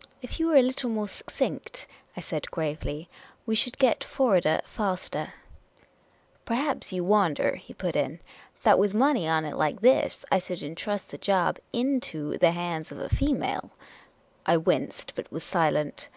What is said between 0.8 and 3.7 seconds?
more succinct," I said, gravely," we